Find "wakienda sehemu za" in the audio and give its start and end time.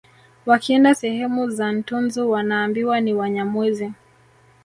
0.45-1.71